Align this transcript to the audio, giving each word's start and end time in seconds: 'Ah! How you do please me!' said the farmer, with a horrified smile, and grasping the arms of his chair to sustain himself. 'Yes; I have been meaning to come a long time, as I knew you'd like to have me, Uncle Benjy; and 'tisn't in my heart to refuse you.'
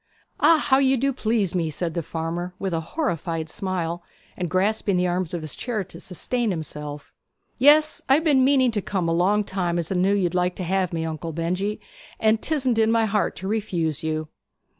'Ah! 0.39 0.57
How 0.57 0.79
you 0.79 0.97
do 0.97 1.13
please 1.13 1.53
me!' 1.53 1.69
said 1.69 1.93
the 1.93 2.01
farmer, 2.01 2.55
with 2.57 2.73
a 2.73 2.79
horrified 2.81 3.49
smile, 3.49 4.01
and 4.35 4.49
grasping 4.49 4.97
the 4.97 5.05
arms 5.05 5.31
of 5.31 5.43
his 5.43 5.55
chair 5.55 5.83
to 5.83 5.99
sustain 5.99 6.49
himself. 6.49 7.13
'Yes; 7.59 8.01
I 8.09 8.15
have 8.15 8.23
been 8.23 8.43
meaning 8.43 8.71
to 8.71 8.81
come 8.81 9.07
a 9.07 9.13
long 9.13 9.43
time, 9.43 9.77
as 9.77 9.91
I 9.91 9.95
knew 9.95 10.15
you'd 10.15 10.33
like 10.33 10.55
to 10.55 10.63
have 10.63 10.91
me, 10.91 11.05
Uncle 11.05 11.33
Benjy; 11.33 11.79
and 12.19 12.41
'tisn't 12.41 12.79
in 12.79 12.91
my 12.91 13.05
heart 13.05 13.35
to 13.35 13.47
refuse 13.47 14.03
you.' 14.03 14.27